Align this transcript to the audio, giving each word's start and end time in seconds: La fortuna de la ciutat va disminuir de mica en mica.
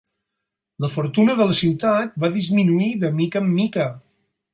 La 0.85 0.89
fortuna 0.93 1.35
de 1.41 1.45
la 1.51 1.57
ciutat 1.59 2.15
va 2.23 2.31
disminuir 2.39 2.87
de 3.05 3.13
mica 3.19 3.43
en 3.45 3.53
mica. 3.59 3.87